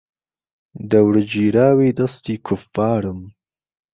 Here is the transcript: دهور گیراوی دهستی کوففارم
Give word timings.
دهور 0.89 1.15
گیراوی 1.31 1.89
دهستی 1.99 2.33
کوففارم 2.45 3.19